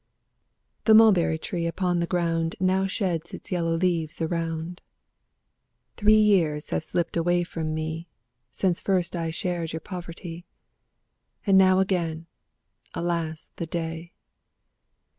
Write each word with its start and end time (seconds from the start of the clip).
The 0.85 0.95
mulberry 0.95 1.37
tree 1.37 1.67
upon 1.67 1.99
the 1.99 2.07
ground 2.07 2.55
Now 2.59 2.87
sheds 2.87 3.35
its 3.35 3.51
yellow 3.51 3.75
leaves 3.75 4.19
around. 4.19 4.81
5 5.91 5.97
Three 5.97 6.15
years 6.19 6.71
have 6.71 6.83
slipped 6.83 7.15
away 7.15 7.43
from 7.43 7.75
me, 7.75 8.09
Since 8.49 8.81
first 8.81 9.15
I 9.15 9.29
shared 9.29 9.73
your 9.73 9.79
poverty; 9.79 10.47
And 11.45 11.55
now 11.55 11.77
again, 11.77 12.25
alas 12.95 13.51
the 13.57 13.67
day! 13.67 14.09